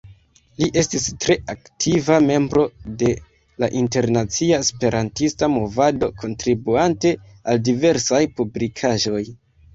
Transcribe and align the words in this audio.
Li 0.61 0.67
estis 0.81 1.03
tre 1.25 1.33
aktiva 1.53 2.17
membro 2.29 2.63
de 3.01 3.11
la 3.65 3.69
internacia 3.83 4.59
esperantista 4.65 5.51
movado, 5.59 6.11
kontribuante 6.25 7.15
al 7.53 7.63
diversaj 7.71 8.25
publikaĵoj. 8.41 9.25